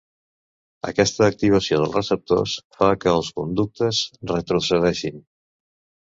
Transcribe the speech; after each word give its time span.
Aquesta 0.91 1.25
activació 1.33 1.77
dels 1.81 1.97
receptors 1.97 2.55
fa 2.77 2.87
que 3.03 3.13
els 3.17 3.29
conductes 3.41 3.99
retrocedeixin. 4.33 5.21